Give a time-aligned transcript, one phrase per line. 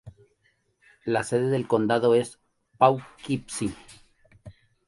[1.05, 2.39] La sede del condado es
[2.79, 3.75] Poughkeepsie.